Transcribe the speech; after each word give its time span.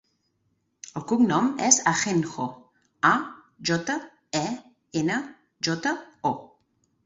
El 0.99 1.03
cognom 1.11 1.51
és 1.65 1.77
Ajenjo: 1.91 2.47
a, 3.11 3.13
jota, 3.73 4.01
e, 4.43 4.45
ena, 5.05 5.23
jota, 5.71 5.97
o. 6.35 6.37